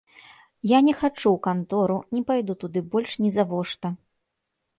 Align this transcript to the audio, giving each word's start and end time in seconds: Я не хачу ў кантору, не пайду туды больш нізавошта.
Я 0.69 0.77
не 0.87 0.93
хачу 1.01 1.23
ў 1.23 1.33
кантору, 1.47 1.97
не 2.17 2.23
пайду 2.31 2.57
туды 2.65 2.79
больш 2.97 3.11
нізавошта. 3.27 3.87